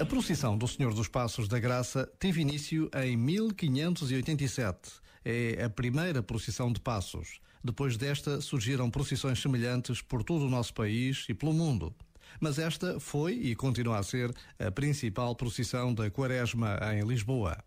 [0.00, 4.92] A procissão do Senhor dos Passos da Graça teve início em 1587.
[5.24, 7.40] É a primeira procissão de passos.
[7.64, 11.92] Depois desta surgiram procissões semelhantes por todo o nosso país e pelo mundo.
[12.38, 17.58] Mas esta foi e continua a ser a principal procissão da Quaresma em Lisboa.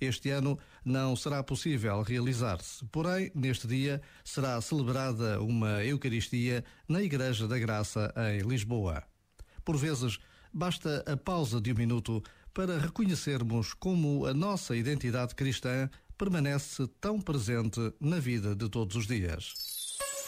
[0.00, 7.46] Este ano não será possível realizar-se, porém, neste dia será celebrada uma Eucaristia na Igreja
[7.46, 9.04] da Graça em Lisboa.
[9.62, 10.18] Por vezes,
[10.54, 12.22] basta a pausa de um minuto
[12.54, 19.06] para reconhecermos como a nossa identidade cristã permanece tão presente na vida de todos os
[19.06, 19.52] dias.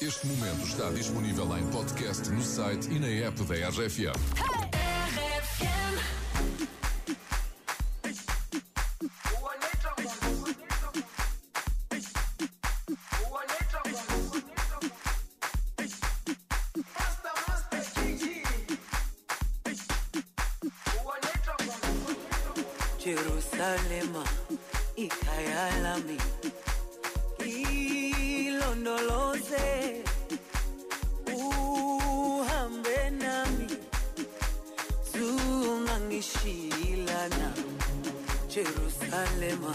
[0.00, 4.49] Este momento está disponível em podcast no site e na app da RFM.
[23.04, 24.24] Jerusalema
[24.96, 26.16] ikhaya lami
[28.46, 30.02] ilondoloze
[31.34, 33.66] uhambe nami
[35.12, 37.52] zungangishilana
[38.48, 39.74] Jerusalema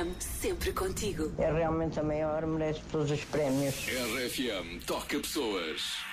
[0.00, 1.32] RFM, sempre contigo.
[1.38, 3.74] É realmente a maior, merece todos os prémios.
[3.74, 6.09] RFM toca pessoas.